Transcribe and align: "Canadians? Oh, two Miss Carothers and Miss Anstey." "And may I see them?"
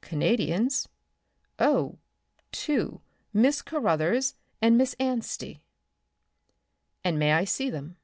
"Canadians? 0.00 0.88
Oh, 1.58 1.98
two 2.52 3.02
Miss 3.34 3.60
Carothers 3.60 4.32
and 4.62 4.78
Miss 4.78 4.94
Anstey." 4.98 5.60
"And 7.04 7.18
may 7.18 7.32
I 7.34 7.44
see 7.44 7.68
them?" 7.68 7.98